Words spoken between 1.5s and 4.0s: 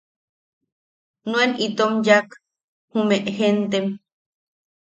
itom yaak jume jentem.